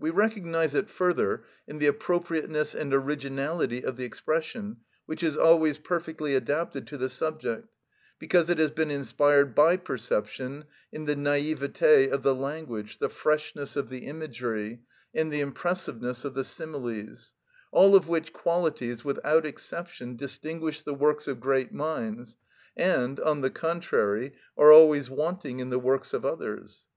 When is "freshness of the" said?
13.08-14.06